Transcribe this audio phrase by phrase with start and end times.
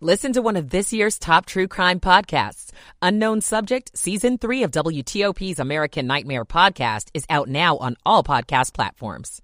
[0.00, 2.70] Listen to one of this year's top true crime podcasts.
[3.00, 8.74] Unknown Subject, Season 3 of WTOP's American Nightmare podcast is out now on all podcast
[8.74, 9.40] platforms.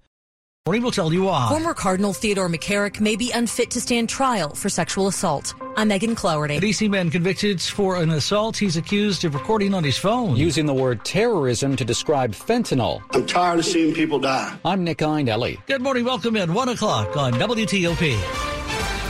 [0.67, 1.49] Morning, We will tell you why.
[1.49, 5.55] Former Cardinal Theodore McCarrick may be unfit to stand trial for sexual assault.
[5.75, 6.57] I'm Megan Cloherty.
[6.57, 10.35] A DC man convicted for an assault he's accused of recording on his phone.
[10.35, 13.01] Using the word terrorism to describe fentanyl.
[13.11, 14.55] I'm tired of seeing people die.
[14.63, 15.65] I'm Nick Iannelli.
[15.65, 16.05] Good morning.
[16.05, 16.53] Welcome in.
[16.53, 18.52] 1 o'clock on WTOP.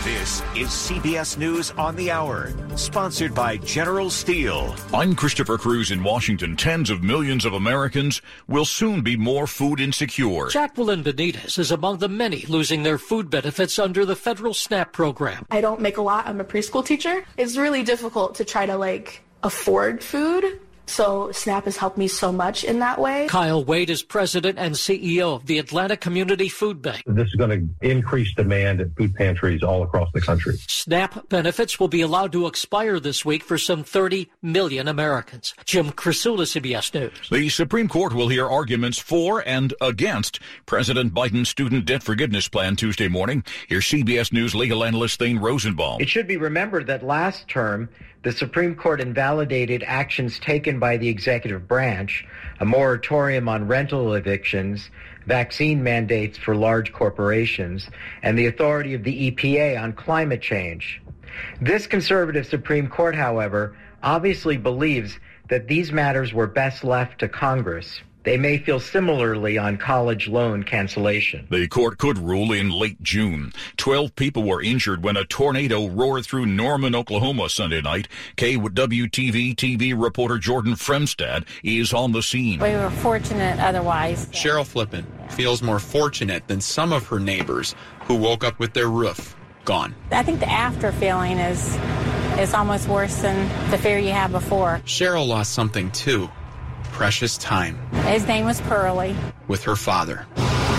[0.03, 4.75] This is CBS News on the Hour, sponsored by General Steel.
[4.93, 6.57] I'm Christopher Cruz in Washington.
[6.57, 10.49] Tens of millions of Americans will soon be more food insecure.
[10.49, 15.45] Jacqueline Benitez is among the many losing their food benefits under the federal SNAP program.
[15.49, 16.27] I don't make a lot.
[16.27, 17.23] I'm a preschool teacher.
[17.37, 22.31] It's really difficult to try to like afford food so SNAP has helped me so
[22.31, 23.27] much in that way.
[23.27, 27.03] Kyle Wade is president and CEO of the Atlanta Community Food Bank.
[27.05, 27.49] This is going
[27.81, 30.57] to increase demand at food pantries all across the country.
[30.67, 35.53] SNAP benefits will be allowed to expire this week for some 30 million Americans.
[35.65, 37.29] Jim Krasula, CBS News.
[37.31, 42.75] The Supreme Court will hear arguments for and against President Biden's student debt forgiveness plan
[42.75, 43.43] Tuesday morning.
[43.67, 46.01] Here's CBS News legal analyst Thane Rosenbaum.
[46.01, 47.89] It should be remembered that last term,
[48.23, 52.25] the Supreme Court invalidated actions taken by the executive branch,
[52.59, 54.89] a moratorium on rental evictions,
[55.25, 57.89] vaccine mandates for large corporations,
[58.21, 61.01] and the authority of the EPA on climate change.
[61.61, 68.01] This conservative Supreme Court, however, obviously believes that these matters were best left to Congress.
[68.23, 71.45] They may feel similarly on college loan cancellation.
[71.49, 73.51] The court could rule in late June.
[73.75, 78.07] Twelve people were injured when a tornado roared through Norman, Oklahoma Sunday night.
[78.37, 82.61] KWTV TV reporter Jordan Fremstad is on the scene.
[82.61, 84.27] We were fortunate otherwise.
[84.27, 88.87] Cheryl Flippin feels more fortunate than some of her neighbors who woke up with their
[88.87, 89.35] roof
[89.65, 89.95] gone.
[90.11, 91.77] I think the after feeling is
[92.39, 94.81] is almost worse than the fear you had before.
[94.85, 96.29] Cheryl lost something too
[96.93, 97.77] precious time.
[98.03, 99.15] His name was Pearlie.
[99.47, 100.25] With her father.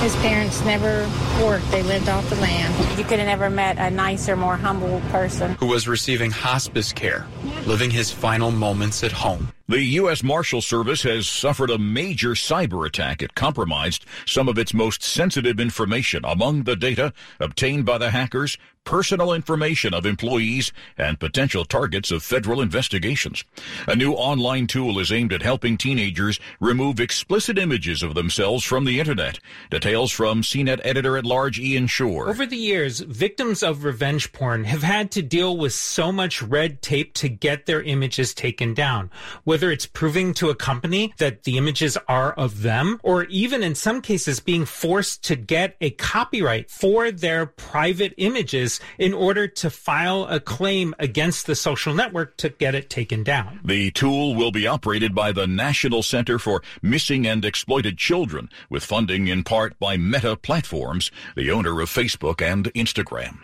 [0.00, 1.08] His parents never
[1.42, 2.98] worked, they lived off the land.
[2.98, 5.54] You could have never met a nicer, more humble person.
[5.54, 7.26] Who was receiving hospice care,
[7.64, 9.48] living his final moments at home.
[9.66, 10.22] The U.S.
[10.22, 13.22] Marshal Service has suffered a major cyber attack.
[13.22, 16.22] It compromised some of its most sensitive information.
[16.26, 22.22] Among the data obtained by the hackers, personal information of employees and potential targets of
[22.22, 23.44] federal investigations.
[23.88, 28.84] A new online tool is aimed at helping teenagers remove explicit images of themselves from
[28.84, 29.38] the internet.
[29.70, 32.28] Details from CNET editor at large Ian Sherr.
[32.28, 36.82] Over the years, victims of revenge porn have had to deal with so much red
[36.82, 39.10] tape to get their images taken down
[39.44, 43.74] whether it's proving to a company that the images are of them, or even in
[43.74, 49.70] some cases being forced to get a copyright for their private images in order to
[49.70, 53.60] file a claim against the social network to get it taken down.
[53.64, 58.84] The tool will be operated by the National Center for Missing and Exploited Children, with
[58.84, 63.38] funding in part by Meta Platforms, the owner of Facebook and Instagram.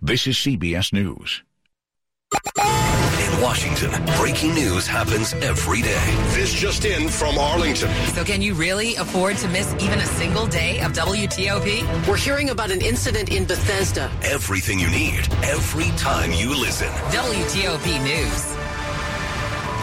[0.00, 1.42] This is CBS News.
[2.34, 6.16] In Washington, breaking news happens every day.
[6.34, 7.90] This just in from Arlington.
[8.08, 12.08] So, can you really afford to miss even a single day of WTOP?
[12.08, 14.10] We're hearing about an incident in Bethesda.
[14.22, 16.88] Everything you need, every time you listen.
[16.88, 18.63] WTOP News.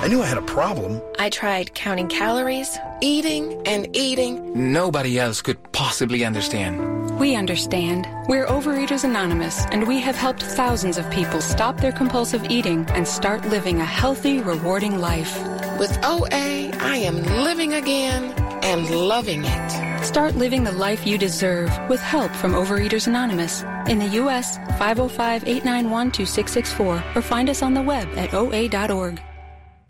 [0.02, 1.00] I knew I had a problem.
[1.20, 4.74] I tried counting calories, eating, and eating.
[4.74, 7.20] Nobody else could possibly understand.
[7.20, 8.08] We understand.
[8.28, 13.08] We're Overeaters Anonymous, and we have helped thousands of people stop their compulsive eating and
[13.08, 15.38] start living a healthy, rewarding life.
[15.78, 18.34] With OA, I am living again
[18.64, 20.04] and loving it.
[20.04, 23.62] Start living the life you deserve with help from Overeaters Anonymous.
[23.88, 29.22] In the U.S., 505 891 2664, or find us on the web at oa.org.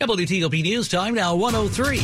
[0.02, 2.00] WTOP News Time now 103.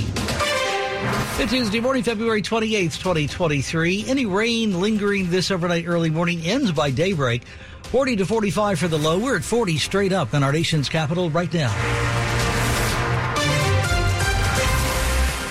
[1.44, 4.06] It's Tuesday morning, February 28th, 2023.
[4.08, 7.42] Any rain lingering this overnight early morning ends by daybreak.
[7.86, 9.18] 40 to 45 for the low.
[9.18, 11.74] We're at 40 straight up in our nation's capital right now.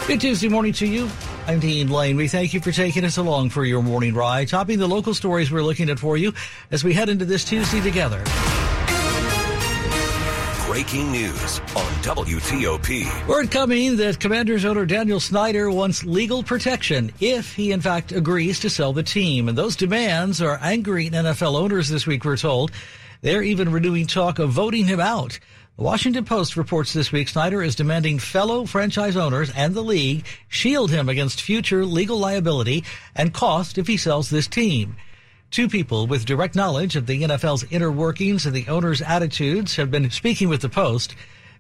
[0.06, 1.10] Good Tuesday morning to you.
[1.48, 2.16] I'm Dean Lane.
[2.16, 5.50] We thank you for taking us along for your morning ride, topping the local stories
[5.50, 6.32] we're looking at for you
[6.70, 8.22] as we head into this Tuesday together.
[10.76, 13.26] Breaking news on WTOP.
[13.26, 18.60] Word coming that Commanders owner Daniel Snyder wants legal protection if he, in fact, agrees
[18.60, 19.48] to sell the team.
[19.48, 22.72] And those demands are angering NFL owners this week, we're told.
[23.22, 25.38] They're even renewing talk of voting him out.
[25.78, 30.26] The Washington Post reports this week Snyder is demanding fellow franchise owners and the league
[30.46, 32.84] shield him against future legal liability
[33.14, 34.96] and cost if he sells this team.
[35.50, 39.90] Two people with direct knowledge of the NFL's inner workings and the owners' attitudes have
[39.90, 41.14] been speaking with the Post.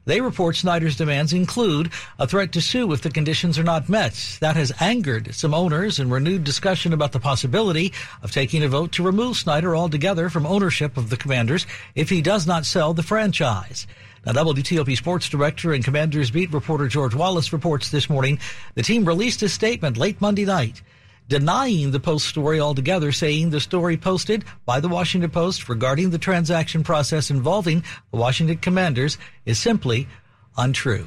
[0.04, 4.38] They report Snyder's demands include a threat to sue if the conditions are not met.
[4.40, 7.92] That has angered some owners and renewed discussion about the possibility
[8.22, 12.20] of taking a vote to remove Snyder altogether from ownership of the Commanders if he
[12.20, 13.86] does not sell the franchise.
[14.26, 18.40] Now, WTOP sports director and Commanders beat reporter George Wallace reports this morning
[18.74, 20.82] the team released a statement late Monday night
[21.28, 26.18] denying the Post story altogether, saying the story posted by the Washington Post regarding the
[26.18, 30.06] transaction process involving the Washington Commanders is simply
[30.56, 31.06] untrue.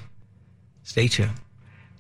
[0.84, 1.32] Stay tuned.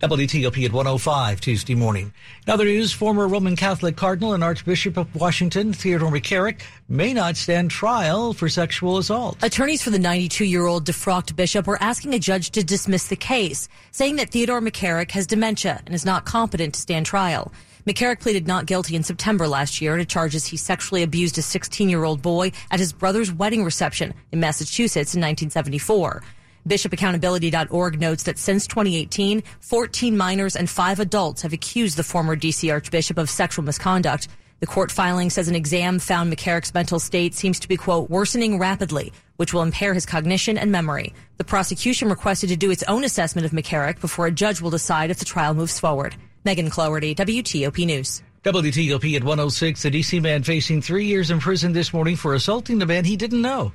[0.01, 2.13] WTOP at 105 Tuesday morning.
[2.47, 7.35] In other news, former Roman Catholic Cardinal and Archbishop of Washington, Theodore McCarrick, may not
[7.35, 9.37] stand trial for sexual assault.
[9.43, 13.17] Attorneys for the 92 year old defrocked bishop were asking a judge to dismiss the
[13.17, 17.51] case, saying that Theodore McCarrick has dementia and is not competent to stand trial.
[17.89, 21.89] McCarrick pleaded not guilty in September last year to charges he sexually abused a 16
[21.89, 26.21] year old boy at his brother's wedding reception in Massachusetts in 1974.
[26.67, 32.71] BishopAccountability.org notes that since 2018, 14 minors and five adults have accused the former DC
[32.71, 34.27] Archbishop of sexual misconduct.
[34.59, 38.59] The court filing says an exam found McCarrick's mental state seems to be, quote, worsening
[38.59, 41.11] rapidly, which will impair his cognition and memory.
[41.37, 45.09] The prosecution requested to do its own assessment of McCarrick before a judge will decide
[45.09, 46.15] if the trial moves forward.
[46.45, 48.23] Megan Cloherty, WTOP News.
[48.43, 52.81] WTOP at 106, the DC man facing three years in prison this morning for assaulting
[52.81, 53.73] a man he didn't know.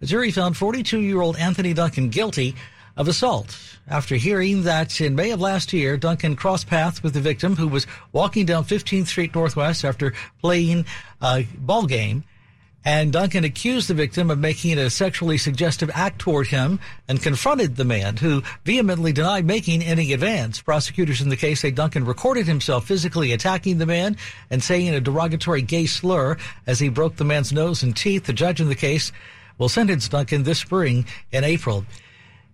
[0.00, 2.54] The jury found 42 year old Anthony Duncan guilty
[2.96, 3.56] of assault
[3.88, 7.68] after hearing that in May of last year, Duncan crossed paths with the victim who
[7.68, 10.86] was walking down 15th Street Northwest after playing
[11.22, 12.24] a ball game
[12.84, 16.78] and Duncan accused the victim of making a sexually suggestive act toward him
[17.08, 20.60] and confronted the man who vehemently denied making any advance.
[20.60, 24.16] Prosecutors in the case say Duncan recorded himself physically attacking the man
[24.50, 26.36] and saying a derogatory gay slur
[26.66, 28.24] as he broke the man's nose and teeth.
[28.24, 29.12] The judge in the case
[29.56, 31.86] will sentence Duncan this spring in April.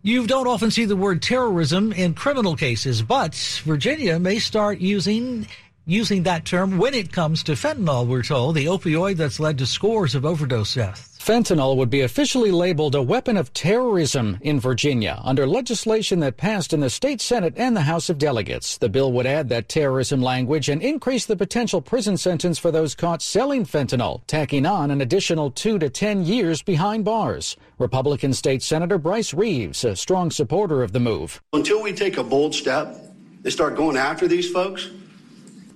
[0.02, 3.34] You don't often see the word terrorism in criminal cases, but
[3.64, 5.46] Virginia may start using
[5.86, 9.66] using that term when it comes to fentanyl, we're told, the opioid that's led to
[9.66, 11.06] scores of overdose deaths.
[11.20, 16.72] Fentanyl would be officially labeled a weapon of terrorism in Virginia under legislation that passed
[16.72, 18.78] in the state Senate and the House of Delegates.
[18.78, 22.94] The bill would add that terrorism language and increase the potential prison sentence for those
[22.94, 27.54] caught selling fentanyl, tacking on an additional two to ten years behind bars.
[27.78, 31.42] Republican State Senator Bryce Reeves, a strong supporter of the move.
[31.52, 32.96] Until we take a bold step
[33.44, 34.88] and start going after these folks,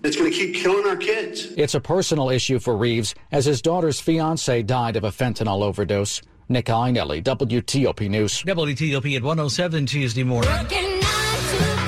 [0.04, 1.46] it's going to keep killing our kids.
[1.56, 6.20] It's a personal issue for Reeves as his daughter's fiance died of a fentanyl overdose.
[6.48, 8.42] Nick Iannelli, WTOP News.
[8.42, 10.50] WTOP at 107 Tuesday morning.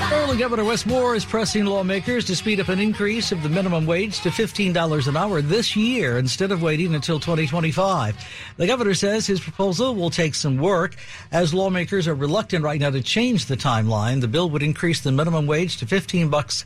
[0.09, 3.85] Maryland Governor Wes Moore is pressing lawmakers to speed up an increase of the minimum
[3.85, 8.15] wage to $15 an hour this year instead of waiting until 2025.
[8.57, 10.95] The governor says his proposal will take some work
[11.31, 14.21] as lawmakers are reluctant right now to change the timeline.
[14.21, 16.65] The bill would increase the minimum wage to 15 bucks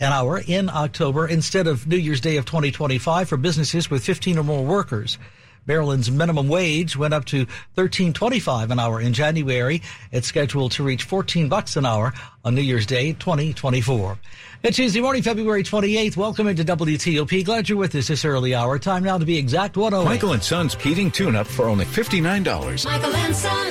[0.00, 4.38] an hour in October instead of New Year's Day of 2025 for businesses with 15
[4.38, 5.18] or more workers.
[5.66, 7.44] Maryland's minimum wage went up to
[7.76, 9.82] 13.25 an hour in January.
[10.10, 12.14] It's scheduled to reach 14 bucks an hour
[12.44, 14.18] on New Year's Day 2024.
[14.62, 16.16] It's Tuesday morning, February 28th.
[16.16, 17.44] Welcome into WTOP.
[17.44, 18.78] Glad you're with us this early hour.
[18.78, 20.08] Time now to be exact 108.
[20.08, 22.84] Michael and Son's heating tune-up for only $59.
[22.86, 23.66] Michael and Son.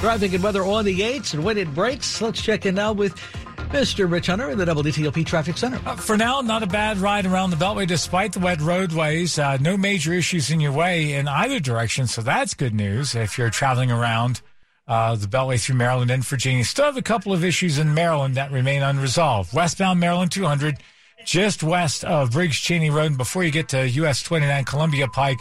[0.00, 2.20] Traffic and weather on the 8s and when it breaks.
[2.20, 3.14] Let's check in now with
[3.72, 4.08] Mr.
[4.08, 5.80] Rich Hunter in the WTOP Traffic Center.
[5.86, 9.38] Uh, for now, not a bad ride around the Beltway despite the wet roadways.
[9.38, 13.38] Uh, no major issues in your way in either direction, so that's good news if
[13.38, 14.42] you're traveling around
[14.86, 16.64] uh, the Beltway through Maryland and Virginia.
[16.64, 19.54] Still have a couple of issues in Maryland that remain unresolved.
[19.54, 20.76] Westbound Maryland 200,
[21.24, 25.38] just west of Briggs Chaney Road, before you get to US 29 Columbia Pike.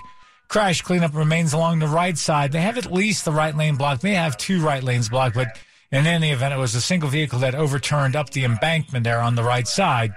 [0.47, 2.53] Crash cleanup remains along the right side.
[2.53, 4.01] They have at least the right lane blocked.
[4.01, 5.59] They have two right lanes blocked, but
[5.91, 9.35] in any event, it was a single vehicle that overturned up the embankment there on
[9.35, 10.13] the right side.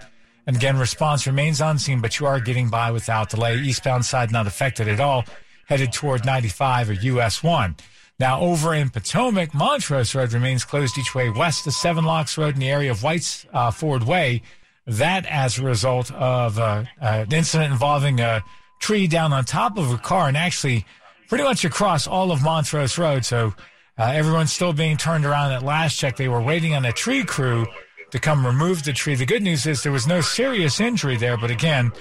[0.46, 3.56] And again, response remains unseen, but you are getting by without delay.
[3.56, 5.24] Eastbound side not affected at all,
[5.66, 7.76] headed toward 95 or US 1.
[8.20, 12.54] Now, over in Potomac, Montrose Road remains closed each way west of Seven Locks Road
[12.54, 14.42] in the area of White's uh, Ford Way.
[14.86, 18.44] That as a result of uh, uh, an incident involving a
[18.80, 20.84] tree down on top of a car and actually
[21.28, 23.24] pretty much across all of Montrose Road.
[23.24, 23.54] So
[23.98, 25.52] uh, everyone's still being turned around.
[25.52, 27.66] At last check, they were waiting on a tree crew
[28.10, 29.14] to come remove the tree.
[29.14, 31.92] The good news is there was no serious injury there, but again,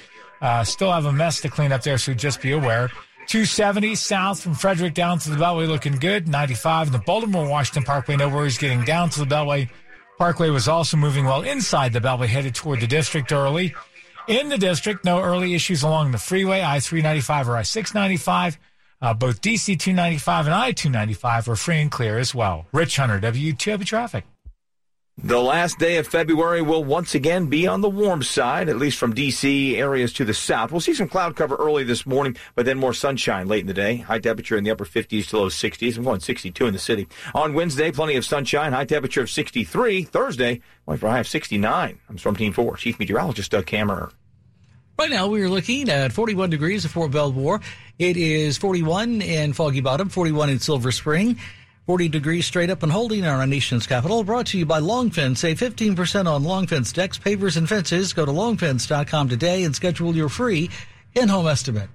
[0.41, 2.89] uh, still have a mess to clean up there, so just be aware.
[3.27, 6.27] 270 south from Frederick down to the Beltway looking good.
[6.27, 9.69] 95 in the Baltimore Washington Parkway, no worries getting down to the Beltway.
[10.17, 13.73] Parkway was also moving well inside the Beltway, headed toward the district early.
[14.27, 18.57] In the district, no early issues along the freeway, I 395 or I 695.
[19.03, 22.65] Uh, both DC 295 and I 295 are free and clear as well.
[22.71, 24.23] Rich Hunter, WTOP Traffic.
[25.17, 28.97] The last day of February will once again be on the warm side, at least
[28.97, 29.77] from D.C.
[29.77, 30.71] areas to the south.
[30.71, 33.73] We'll see some cloud cover early this morning, but then more sunshine late in the
[33.73, 33.97] day.
[33.97, 35.97] High temperature in the upper 50s to low 60s.
[35.97, 37.07] I'm going 62 in the city.
[37.35, 40.03] On Wednesday, plenty of sunshine, high temperature of 63.
[40.05, 41.99] Thursday, going for a high of 69.
[42.09, 44.13] I'm Storm Team 4, Chief Meteorologist Doug Kammerer.
[44.99, 47.61] Right now, we are looking at 41 degrees at Fort Belvoir.
[47.97, 51.39] It is 41 in Foggy Bottom, 41 in Silver Spring.
[51.87, 54.23] 40 degrees straight up and holding in our nation's capital.
[54.23, 55.37] Brought to you by Longfence.
[55.37, 58.13] Save 15% on Longfence decks, pavers, and fences.
[58.13, 60.69] Go to longfence.com today and schedule your free
[61.15, 61.89] in-home estimate.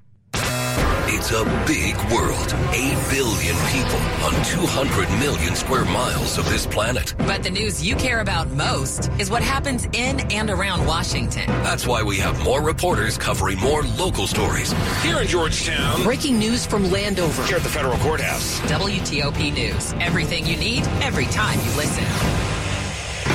[1.10, 2.52] It's a big world.
[2.70, 7.14] 8 billion people on 200 million square miles of this planet.
[7.16, 11.46] But the news you care about most is what happens in and around Washington.
[11.64, 14.70] That's why we have more reporters covering more local stories.
[15.02, 16.02] Here in Georgetown.
[16.02, 17.42] Breaking news from Landover.
[17.44, 18.60] Here at the federal courthouse.
[18.70, 19.94] WTOP News.
[20.00, 22.04] Everything you need, every time you listen.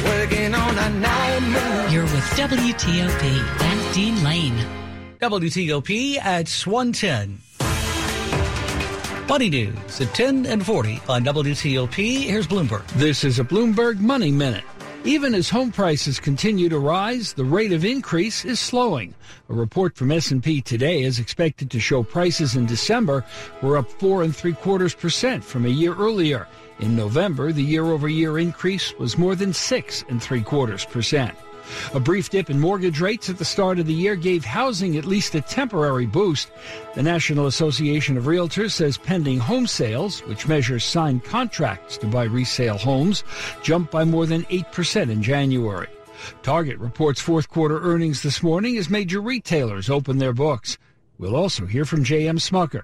[0.05, 3.23] Working on a nine You're with WTOP
[3.63, 4.83] and Dean Lane.
[5.19, 7.39] WTOP at 110.
[9.29, 12.23] Money news at 10 and 40 on WTOP.
[12.23, 12.85] Here's Bloomberg.
[12.89, 14.65] This is a Bloomberg Money Minute.
[15.05, 19.15] Even as home prices continue to rise, the rate of increase is slowing.
[19.49, 23.25] A report from S&P today is expected to show prices in December
[23.61, 26.45] were up four and three quarters percent from a year earlier.
[26.79, 31.33] In November, the year-over-year increase was more than six and three quarters percent.
[31.93, 35.05] A brief dip in mortgage rates at the start of the year gave housing at
[35.05, 36.51] least a temporary boost.
[36.95, 42.23] The National Association of Realtors says pending home sales, which measures signed contracts to buy
[42.25, 43.23] resale homes,
[43.61, 45.89] jumped by more than 8% in January.
[46.41, 50.77] Target reports fourth quarter earnings this morning as major retailers open their books.
[51.17, 52.37] We'll also hear from J.M.
[52.37, 52.83] Smucker.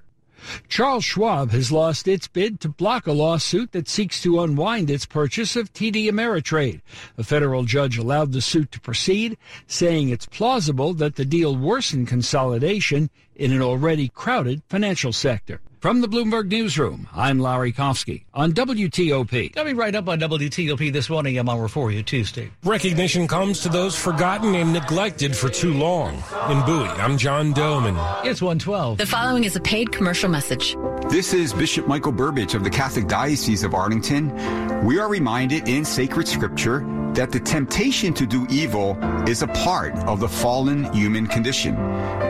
[0.68, 5.06] Charles Schwab has lost its bid to block a lawsuit that seeks to unwind its
[5.06, 6.80] purchase of TD Ameritrade.
[7.18, 12.08] A federal judge allowed the suit to proceed, saying it's plausible that the deal worsened
[12.08, 15.60] consolidation in an already crowded financial sector.
[15.80, 19.54] From the Bloomberg Newsroom, I'm Larry Kofsky on WTOP.
[19.54, 22.50] Coming right up on WTOP this morning, I'm on for you Tuesday.
[22.64, 26.16] Recognition comes to those forgotten and neglected for too long.
[26.50, 27.96] In Bowie, I'm John Domen.
[28.26, 28.98] It's 112.
[28.98, 30.76] The following is a paid commercial message.
[31.08, 34.84] This is Bishop Michael Burbidge of the Catholic Diocese of Arlington.
[34.84, 36.80] We are reminded in sacred scripture
[37.14, 38.96] that the temptation to do evil
[39.28, 41.74] is a part of the fallen human condition.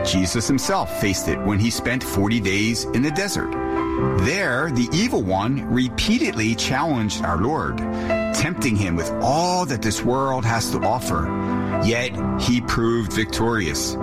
[0.05, 3.51] Jesus himself faced it when he spent 40 days in the desert.
[4.21, 7.77] There, the evil one repeatedly challenged our Lord,
[8.33, 11.25] tempting him with all that this world has to offer.
[11.85, 12.11] Yet,
[12.41, 13.95] he proved victorious.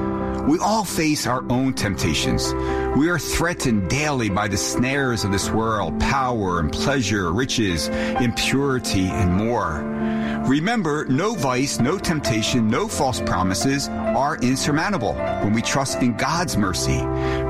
[0.48, 2.54] We all face our own temptations.
[2.96, 9.06] We are threatened daily by the snares of this world, power and pleasure, riches, impurity,
[9.08, 9.97] and more.
[10.46, 16.56] Remember, no vice, no temptation, no false promises are insurmountable when we trust in God's
[16.56, 17.00] mercy.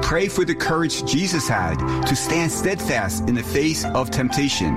[0.02, 4.74] Pray for the courage Jesus had to stand steadfast in the face of temptation,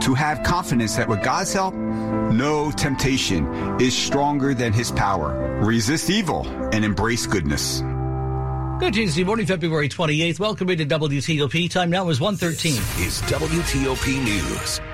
[0.00, 3.46] to have confidence that with God's help, no temptation
[3.80, 5.60] is stronger than his power.
[5.62, 7.82] Resist evil and embrace goodness.
[8.80, 10.40] Good Tuesday morning, February 28th.
[10.40, 11.70] Welcome to WTOP.
[11.70, 12.72] Time now is 113.
[13.06, 14.93] Is WTOP News.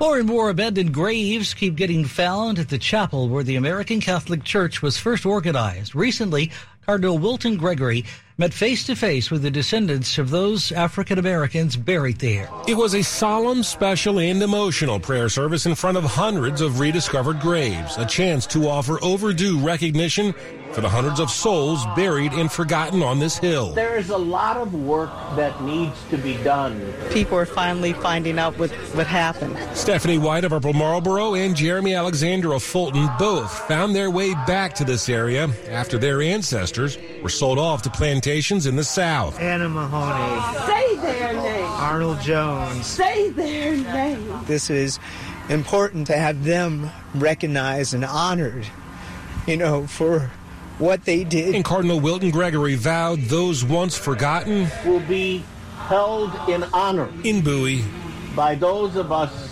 [0.00, 4.44] More and more abandoned graves keep getting found at the chapel where the American Catholic
[4.44, 5.94] Church was first organized.
[5.94, 6.50] Recently,
[6.86, 8.06] Cardinal Wilton Gregory
[8.38, 12.48] met face to face with the descendants of those African Americans buried there.
[12.66, 17.38] It was a solemn, special, and emotional prayer service in front of hundreds of rediscovered
[17.38, 20.34] graves, a chance to offer overdue recognition
[20.72, 23.72] for the hundreds of souls buried and forgotten on this hill.
[23.72, 26.94] There is a lot of work that needs to be done.
[27.10, 29.56] People are finally finding out what, what happened.
[29.76, 34.74] Stephanie White of Upper Marlboro and Jeremy Alexander of Fulton both found their way back
[34.74, 39.38] to this area after their ancestors were sold off to plantations in the South.
[39.40, 40.66] Anna Mahoney.
[40.66, 41.64] Say their name.
[41.64, 42.86] Arnold Jones.
[42.86, 44.44] Say their name.
[44.46, 44.98] This is
[45.48, 48.66] important to have them recognized and honored,
[49.46, 50.30] you know, for
[50.80, 51.54] what they did.
[51.54, 55.44] And Cardinal Wilton Gregory vowed those once forgotten will be
[55.76, 57.84] held in honor in Bowie
[58.34, 59.48] by those of us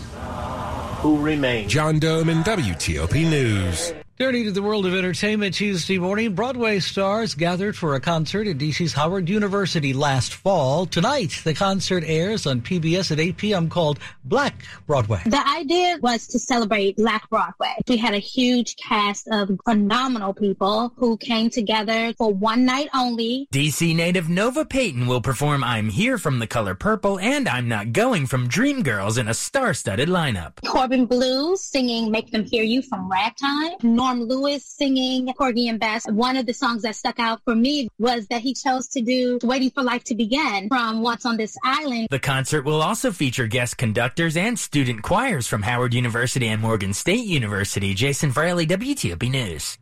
[1.00, 1.68] who remain.
[1.68, 3.92] John Domen WTOP News.
[4.20, 6.34] Journey to the world of entertainment Tuesday morning.
[6.34, 10.86] Broadway stars gathered for a concert at DC's Howard University last fall.
[10.86, 13.68] Tonight, the concert airs on PBS at 8 p.m.
[13.68, 15.22] called Black Broadway.
[15.24, 17.76] The idea was to celebrate Black Broadway.
[17.86, 23.46] We had a huge cast of phenomenal people who came together for one night only.
[23.52, 27.92] DC native Nova Payton will perform I'm Here from the Color Purple and I'm Not
[27.92, 30.54] Going from Dreamgirls in a star-studded lineup.
[30.66, 33.74] Corbin Bleu singing Make Them Hear You from Ragtime.
[33.84, 36.06] Norm Lewis singing Porgy and Bess.
[36.06, 39.38] One of the songs that stuck out for me was that he chose to do
[39.42, 42.08] Waiting for Life to Begin from Once on This Island.
[42.10, 46.94] The concert will also feature guest conductors and student choirs from Howard University and Morgan
[46.94, 47.94] State University.
[47.94, 49.78] Jason Fraley, WTOP News.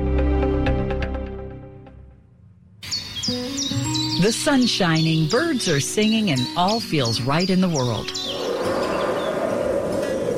[4.21, 8.11] The sun's shining, birds are singing, and all feels right in the world.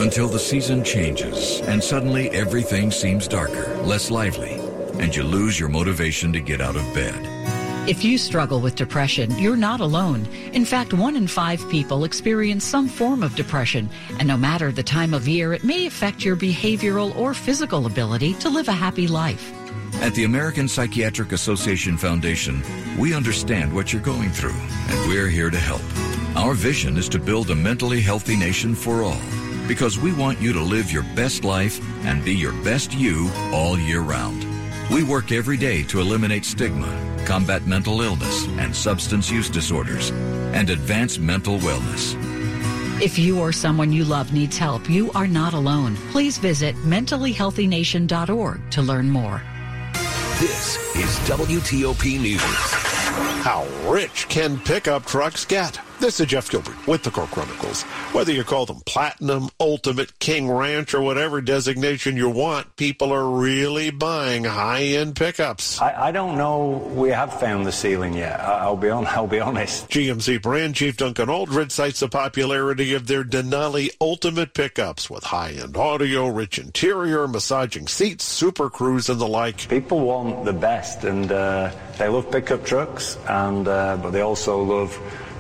[0.02, 4.60] Until the season changes and suddenly everything seems darker, less lively,
[5.00, 7.39] and you lose your motivation to get out of bed.
[7.88, 10.28] If you struggle with depression, you're not alone.
[10.54, 13.90] In fact, one in five people experience some form of depression,
[14.20, 18.36] and no matter the time of year, it may affect your behavioral or physical ability
[18.36, 19.52] to live a happy life.
[20.04, 22.62] At the American Psychiatric Association Foundation,
[23.00, 25.82] we understand what you're going through, and we're here to help.
[26.38, 29.20] Our vision is to build a mentally healthy nation for all,
[29.68, 33.80] because we want you to live your best life and be your best you all
[33.80, 34.46] year round.
[34.92, 36.88] We work every day to eliminate stigma,
[37.26, 40.12] combat mental illness and substance use disorders,
[40.54, 42.16] and advance mental wellness.
[43.02, 45.96] If you or someone you love needs help, you are not alone.
[46.12, 49.42] Please visit mentallyhealthynation.org to learn more.
[50.40, 52.42] This is WTOP News.
[53.44, 55.80] How rich can pickup trucks get?
[56.00, 57.82] This is Jeff Gilbert with the Car Chronicles.
[58.14, 63.30] Whether you call them Platinum, Ultimate, King Ranch, or whatever designation you want, people are
[63.30, 65.82] really buying high-end pickups.
[65.82, 66.70] I, I don't know.
[66.96, 68.40] We have found the ceiling yet.
[68.40, 69.08] I, I'll be on.
[69.08, 69.90] I'll be honest.
[69.90, 75.76] GMC brand chief Duncan Aldred cites the popularity of their Denali Ultimate pickups with high-end
[75.76, 79.68] audio, rich interior, massaging seats, Super Cruise, and the like.
[79.68, 84.64] People want the best, and uh, they love pickup trucks, and uh, but they also
[84.64, 84.98] love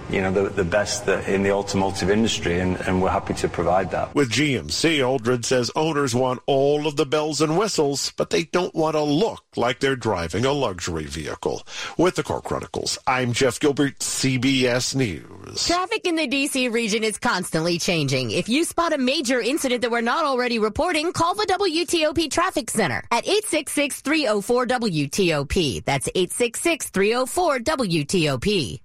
[0.09, 3.91] you know, the, the best in the automotive industry, and, and we're happy to provide
[3.91, 4.13] that.
[4.15, 8.73] With GMC, Aldred says owners want all of the bells and whistles, but they don't
[8.73, 11.65] want to look like they're driving a luxury vehicle.
[11.97, 15.67] With the Car Chronicles, I'm Jeff Gilbert, CBS News.
[15.67, 16.69] Traffic in the D.C.
[16.69, 18.31] region is constantly changing.
[18.31, 22.69] If you spot a major incident that we're not already reporting, call the WTOP Traffic
[22.69, 25.85] Center at 866-304-WTOP.
[25.85, 28.79] That's 866-304-WTOP.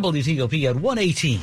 [0.00, 1.40] WTOP at 118.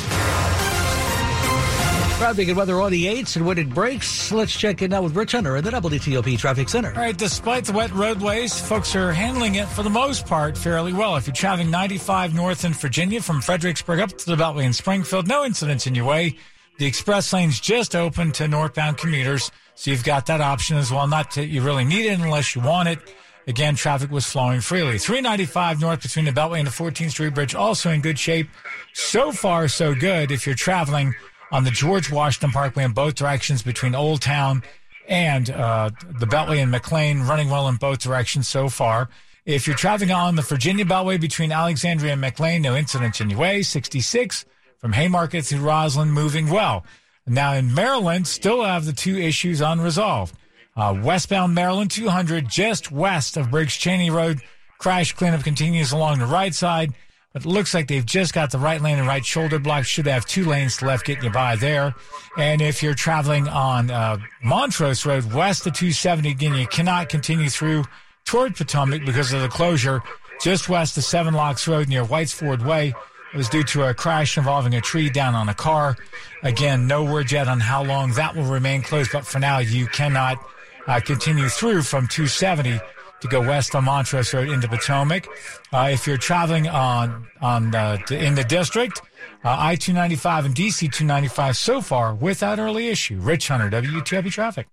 [2.18, 4.32] Traffic and weather on the 8s and when it breaks.
[4.32, 6.90] Let's check in now with Rich Hunter in the WTOP Traffic Center.
[6.90, 10.94] All right, despite the wet roadways, folks are handling it for the most part fairly
[10.94, 11.18] well.
[11.18, 15.28] If you're traveling 95 north in Virginia from Fredericksburg up to the Beltway in Springfield,
[15.28, 16.38] no incidents in your way.
[16.78, 21.08] The express lane's just open to northbound commuters, so you've got that option as well.
[21.08, 23.00] Not that you really need it unless you want it.
[23.48, 24.98] Again, traffic was flowing freely.
[24.98, 28.50] 395 north between the Beltway and the 14th Street Bridge, also in good shape.
[28.94, 31.14] So far, so good if you're traveling
[31.52, 34.64] on the George Washington Parkway in both directions between Old Town
[35.08, 39.10] and uh, the Beltway and McLean, running well in both directions so far.
[39.46, 43.40] If you're traveling on the Virginia Beltway between Alexandria and McLean, no incidents in your
[43.40, 43.62] way.
[43.62, 44.46] 66
[44.78, 46.86] from Haymarket to Rosslyn, moving well.
[47.28, 50.36] Now in Maryland, still have the two issues unresolved.
[50.76, 54.42] Uh, westbound Maryland 200, just west of Briggs Chaney Road.
[54.80, 56.94] Crash cleanup continues along the right side.
[57.32, 59.86] but it looks like they've just got the right lane and right shoulder block.
[59.86, 61.94] Should have two lanes left getting you by there.
[62.38, 67.50] And if you're traveling on uh, Montrose Road west of 270, again, you cannot continue
[67.50, 67.84] through
[68.26, 70.02] toward Potomac because of the closure
[70.42, 72.94] just west of Seven Locks Road near Whites Ford Way.
[73.34, 75.96] It was due to a crash involving a tree down on a car.
[76.44, 79.88] Again, no word yet on how long that will remain closed, but for now, you
[79.88, 80.38] cannot
[80.88, 82.80] uh, continue through from 270
[83.22, 85.28] to go west on Montrose Road into Potomac.
[85.72, 87.66] Uh, if you're traveling on on
[88.12, 89.02] in the district,
[89.44, 93.20] uh, I 295 and DC 295 so far without early issue.
[93.20, 94.68] Rich Hunter, WTOP Traffic.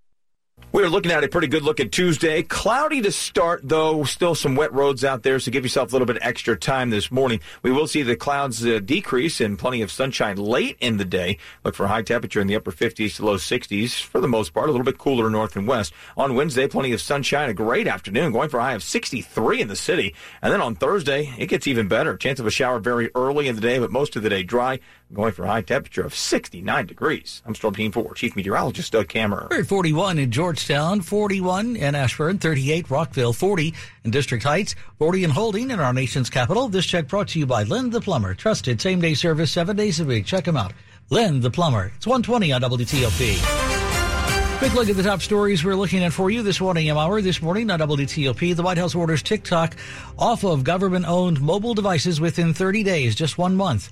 [0.73, 2.45] We are looking at a pretty good looking Tuesday.
[2.45, 4.05] Cloudy to start, though.
[4.05, 7.11] Still some wet roads out there, so give yourself a little bit extra time this
[7.11, 7.41] morning.
[7.65, 11.39] We will see the clouds uh, decrease and plenty of sunshine late in the day.
[11.65, 14.69] Look for high temperature in the upper 50s to low 60s for the most part.
[14.69, 15.93] A little bit cooler north and west.
[16.17, 17.51] On Wednesday, plenty of sunshine.
[17.51, 20.15] A great afternoon, going for a high of 63 in the city.
[20.41, 22.17] And then on Thursday, it gets even better.
[22.17, 24.79] Chance of a shower very early in the day, but most of the day dry.
[25.13, 27.43] Going for a high temperature of 69 degrees.
[27.45, 29.51] I'm Storm Team 4 Chief Meteorologist Doug Kammerer.
[29.51, 35.25] We're at 41 in Georgetown, 41 in Ashburn, 38 Rockville, 40 in District Heights, 40
[35.25, 36.69] in Holding in our nation's capital.
[36.69, 38.35] This check brought to you by Lynn the Plumber.
[38.35, 40.27] Trusted same day service seven days a week.
[40.27, 40.73] Check him out.
[41.11, 41.91] Lynn the Plumber.
[41.97, 44.59] It's 120 on WTOP.
[44.59, 47.21] Quick look at the top stories we're looking at for you this morning hour.
[47.21, 49.75] This morning on WTOP, the White House orders TikTok
[50.17, 53.91] off of government owned mobile devices within 30 days, just one month.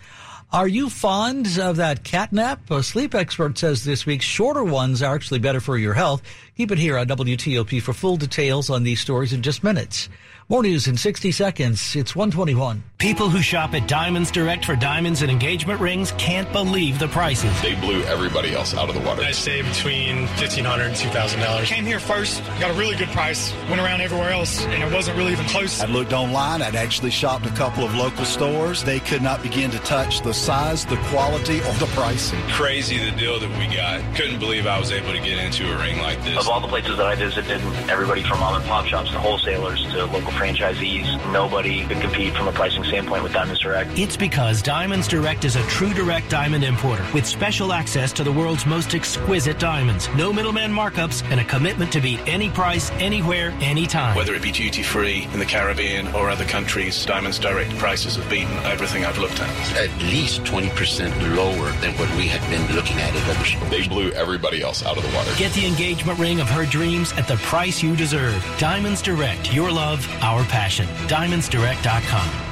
[0.50, 2.70] Are you fond of that cat nap?
[2.70, 6.22] A sleep expert says this week shorter ones are actually better for your health.
[6.58, 10.08] Keep it here on WTOP for full details on these stories in just minutes.
[10.48, 11.94] More news in 60 seconds.
[11.94, 12.82] It's 121.
[12.96, 17.52] People who shop at Diamonds Direct for diamonds and engagement rings can't believe the prices.
[17.60, 19.22] They blew everybody else out of the water.
[19.22, 21.64] I saved between $1,500 and $2,000.
[21.66, 25.18] Came here first, got a really good price, went around everywhere else, and it wasn't
[25.18, 25.82] really even close.
[25.82, 26.62] I looked online.
[26.62, 28.82] I'd actually shopped a couple of local stores.
[28.82, 32.40] They could not begin to touch the size, the quality, or the pricing.
[32.48, 34.00] Crazy the deal that we got.
[34.16, 36.47] Couldn't believe I was able to get into a ring like this.
[36.48, 39.82] Of all the places that I visited, everybody from mom and pop shops to wholesalers
[39.92, 43.98] to local franchisees, nobody could compete from a pricing standpoint with Diamonds Direct.
[43.98, 48.32] It's because Diamonds Direct is a true direct diamond importer with special access to the
[48.32, 53.50] world's most exquisite diamonds, no middleman markups, and a commitment to beat any price, anywhere,
[53.60, 54.16] anytime.
[54.16, 58.30] Whether it be duty free in the Caribbean or other countries, Diamonds Direct prices have
[58.30, 59.76] beaten everything I've looked at.
[59.76, 63.70] At least 20% lower than what we had been looking at at other stores.
[63.70, 65.30] They blew everybody else out of the water.
[65.36, 68.44] Get the engagement ring of her dreams at the price you deserve.
[68.58, 70.86] Diamonds Direct, your love, our passion.
[71.08, 72.48] DiamondsDirect.com.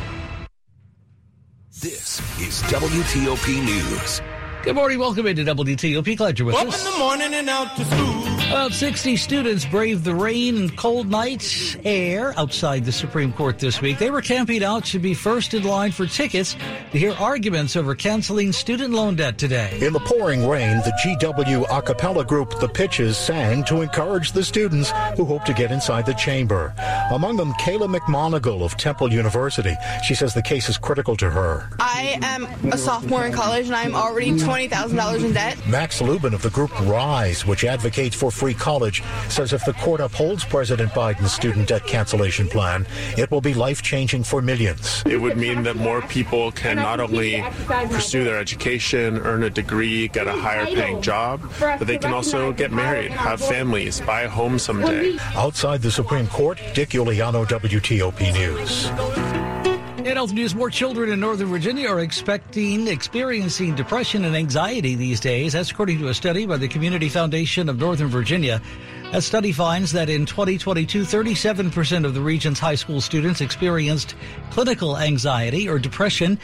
[1.81, 4.23] This is WTOP News.
[4.63, 4.99] Good morning.
[4.99, 6.17] Welcome into WTOP.
[6.17, 6.63] Glad you're with us.
[6.63, 6.87] Up us.
[6.87, 8.36] in the morning and out to school.
[8.49, 13.81] About 60 students braved the rain and cold nights air outside the Supreme Court this
[13.81, 13.99] week.
[13.99, 16.57] They were camping out to be first in line for tickets
[16.93, 19.77] to hear arguments over canceling student loan debt today.
[19.81, 24.45] In the pouring rain, the GW a cappella group The Pitches sang to encourage the
[24.45, 26.73] students who hope to get inside the chamber.
[27.11, 29.75] Among them, Kayla McMonigal of Temple University.
[30.05, 31.69] She says the case is critical to her.
[31.81, 35.59] I am a sophomore in college and I'm already $20,000 in debt.
[35.67, 40.01] Max Lubin of the group Rise, which advocates for free college, says if the court
[40.01, 45.03] upholds President Biden's student debt cancellation plan, it will be life changing for millions.
[45.07, 50.09] It would mean that more people can not only pursue their education, earn a degree,
[50.09, 54.29] get a higher paying job, but they can also get married, have families, buy a
[54.29, 55.17] home someday.
[55.35, 59.76] Outside the Supreme Court, Dick Uliano, WTOP News.
[60.07, 65.19] In health news, more children in Northern Virginia are expecting experiencing depression and anxiety these
[65.19, 65.55] days.
[65.55, 68.63] That's according to a study by the Community Foundation of Northern Virginia.
[69.11, 74.15] That study finds that in 2022, 37% of the region's high school students experienced
[74.53, 76.39] clinical anxiety or depression.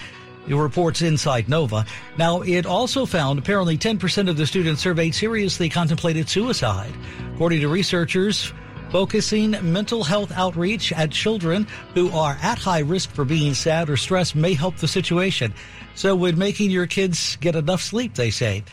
[0.48, 1.86] It reports Inside Nova.
[2.18, 6.92] Now, it also found apparently 10% of the students surveyed seriously contemplated suicide.
[7.34, 8.52] According to researchers,
[8.92, 13.96] focusing mental health outreach at children who are at high risk for being sad or
[13.96, 15.54] stressed may help the situation.
[15.94, 18.64] So, with making your kids get enough sleep, they say.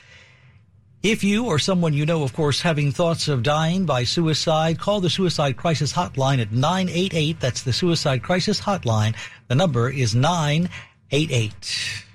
[1.02, 5.00] If you or someone you know, of course, having thoughts of dying by suicide, call
[5.00, 7.40] the Suicide Crisis Hotline at 988.
[7.40, 9.16] That's the Suicide Crisis Hotline.
[9.48, 12.09] The number is 988.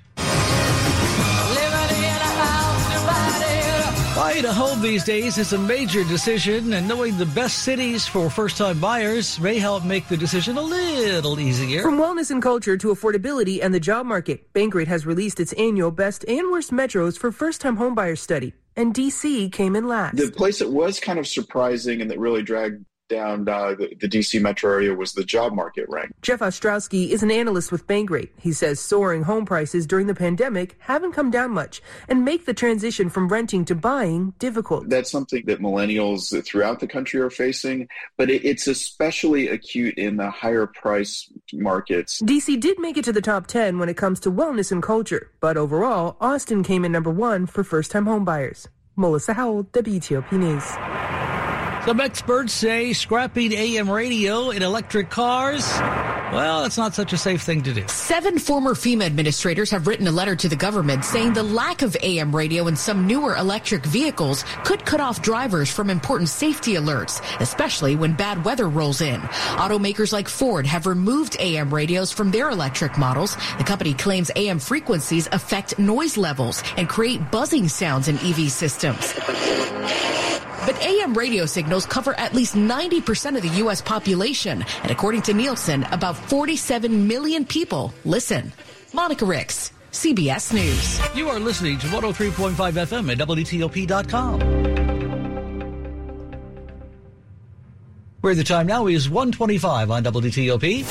[4.44, 8.28] Buying a home these days is a major decision, and knowing the best cities for
[8.28, 11.80] first time buyers may help make the decision a little easier.
[11.80, 15.90] From wellness and culture to affordability and the job market, Bankrate has released its annual
[15.90, 20.18] best and worst metros for first time homebuyer study, and DC came in last.
[20.18, 24.08] The place that was kind of surprising and that really dragged down uh, the, the,
[24.08, 26.12] DC metro area was the job market rank.
[26.22, 28.30] Jeff Ostrowski is an analyst with Bankrate.
[28.38, 32.54] He says soaring home prices during the pandemic haven't come down much and make the
[32.54, 34.88] transition from renting to buying difficult.
[34.88, 40.16] That's something that millennials throughout the country are facing, but it, it's especially acute in
[40.16, 42.22] the higher price markets.
[42.22, 45.30] DC did make it to the top 10 when it comes to wellness and culture,
[45.40, 48.68] but overall, Austin came in number one for first time homebuyers.
[48.96, 51.23] Melissa Howell, WTOP News.
[51.84, 55.62] Some experts say scrapping AM radio in electric cars,
[56.34, 57.86] well, that's not such a safe thing to do.
[57.88, 61.94] Seven former FEMA administrators have written a letter to the government saying the lack of
[62.02, 67.22] AM radio in some newer electric vehicles could cut off drivers from important safety alerts,
[67.40, 69.20] especially when bad weather rolls in.
[69.20, 73.36] Automakers like Ford have removed AM radios from their electric models.
[73.58, 79.14] The company claims AM frequencies affect noise levels and create buzzing sounds in EV systems.
[80.66, 83.82] But AM radio signals cover at least 90% of the U.S.
[83.82, 84.64] population.
[84.82, 88.50] And according to Nielsen, about 47 million people listen.
[88.94, 91.00] Monica Ricks, CBS News.
[91.14, 94.40] You are listening to 103.5 FM at WTOP.com.
[98.22, 100.84] Where the time now is 125 on WTOP.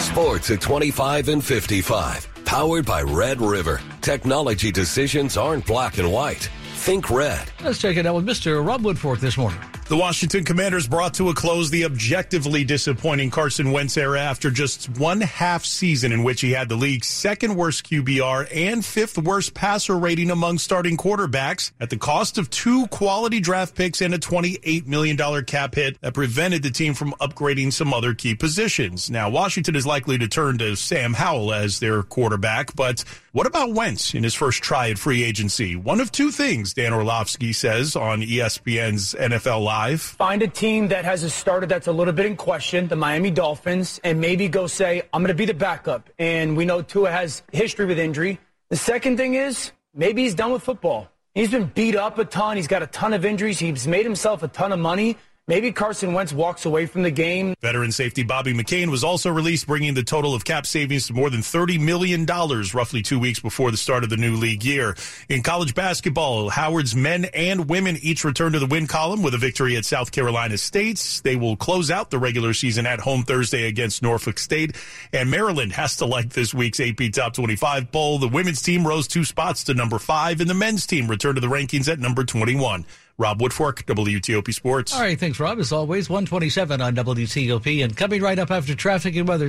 [0.00, 2.44] Sports at 25 and 55.
[2.44, 3.80] Powered by Red River.
[4.00, 6.50] Technology decisions aren't black and white
[6.86, 7.50] Think red.
[7.64, 8.64] Let's check it out with Mr.
[8.64, 9.58] Rob Woodfork this morning.
[9.88, 14.88] The Washington Commanders brought to a close the objectively disappointing Carson Wentz era after just
[14.98, 19.52] one half season in which he had the league's second worst QBR and fifth worst
[19.52, 24.18] passer rating among starting quarterbacks at the cost of two quality draft picks and a
[24.18, 29.10] $28 million cap hit that prevented the team from upgrading some other key positions.
[29.10, 33.04] Now, Washington is likely to turn to Sam Howell as their quarterback, but
[33.36, 35.76] what about Wentz in his first try at free agency?
[35.76, 40.00] One of two things, Dan Orlovsky says on ESPN's NFL Live.
[40.00, 43.30] Find a team that has a starter that's a little bit in question, the Miami
[43.30, 46.08] Dolphins, and maybe go say, I'm going to be the backup.
[46.18, 48.40] And we know Tua has history with injury.
[48.70, 51.10] The second thing is maybe he's done with football.
[51.34, 52.56] He's been beat up a ton.
[52.56, 53.58] He's got a ton of injuries.
[53.58, 55.18] He's made himself a ton of money.
[55.48, 57.54] Maybe Carson Wentz walks away from the game.
[57.60, 61.30] Veteran safety Bobby McCain was also released, bringing the total of cap savings to more
[61.30, 64.96] than $30 million, roughly two weeks before the start of the new league year.
[65.28, 69.38] In college basketball, Howard's men and women each return to the win column with a
[69.38, 71.20] victory at South Carolina State.
[71.22, 74.74] They will close out the regular season at home Thursday against Norfolk State.
[75.12, 78.18] And Maryland has to like this week's AP Top 25 poll.
[78.18, 81.40] The women's team rose two spots to number five, and the men's team returned to
[81.40, 82.84] the rankings at number 21.
[83.18, 84.94] Rob Woodfork, WTOP Sports.
[84.94, 85.58] All right, thanks, Rob.
[85.58, 87.82] As always, 127 on WTOP.
[87.82, 89.44] And coming right up after traffic and weather.